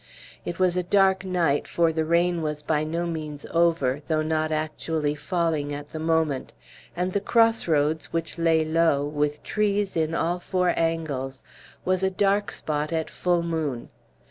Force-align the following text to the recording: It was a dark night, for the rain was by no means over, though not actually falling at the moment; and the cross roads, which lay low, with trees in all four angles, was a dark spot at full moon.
It 0.45 0.57
was 0.57 0.75
a 0.77 0.81
dark 0.81 1.23
night, 1.23 1.67
for 1.67 1.93
the 1.93 2.03
rain 2.05 2.41
was 2.41 2.63
by 2.63 2.83
no 2.83 3.05
means 3.05 3.45
over, 3.51 4.01
though 4.07 4.23
not 4.23 4.51
actually 4.51 5.13
falling 5.13 5.75
at 5.75 5.89
the 5.91 5.99
moment; 5.99 6.53
and 6.95 7.11
the 7.11 7.21
cross 7.21 7.67
roads, 7.67 8.07
which 8.11 8.39
lay 8.39 8.65
low, 8.65 9.05
with 9.05 9.43
trees 9.43 9.95
in 9.95 10.15
all 10.15 10.39
four 10.39 10.73
angles, 10.75 11.43
was 11.85 12.01
a 12.01 12.09
dark 12.09 12.51
spot 12.51 12.91
at 12.91 13.11
full 13.11 13.43
moon. 13.43 13.89